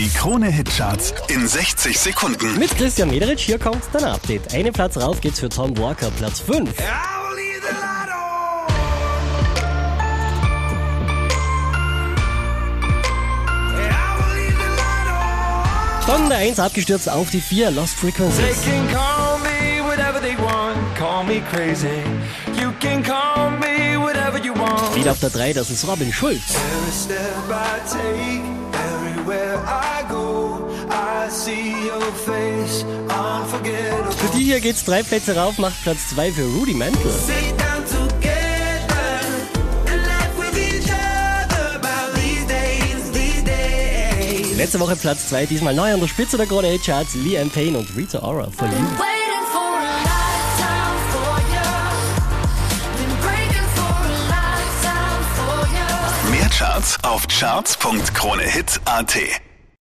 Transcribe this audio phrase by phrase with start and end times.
[0.00, 2.58] Die Krone-Hitcharts in 60 Sekunden.
[2.58, 4.54] Mit Christian Mederitsch, hier kommt dein Update.
[4.54, 6.70] Einen Platz rauf geht's für Tom Walker, Platz 5.
[16.06, 18.56] Von der 1 abgestürzt auf die 4, Lost They Frequencies.
[24.94, 26.40] Wieder auf der 3, das ist Robin Schulz.
[34.18, 37.10] Für die hier geht's drei Plätze rauf, macht Platz 2 für Rudy Mantle.
[37.10, 39.20] Sit down together
[39.86, 44.58] and laugh with each other about these days, these days.
[44.58, 47.96] Letzte Woche Platz 2, diesmal neu an der Spitze der Krone Hitcharts, Liam Payne und
[47.96, 48.74] Rita Ora for you.
[56.30, 59.49] Mehr Charts auf charts.kronehit.at.